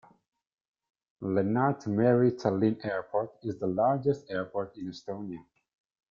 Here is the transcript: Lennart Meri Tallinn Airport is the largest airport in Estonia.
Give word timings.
Lennart 1.21 1.85
Meri 1.85 2.31
Tallinn 2.31 2.83
Airport 2.83 3.35
is 3.43 3.59
the 3.59 3.67
largest 3.67 4.25
airport 4.31 4.75
in 4.77 4.87
Estonia. 4.89 5.45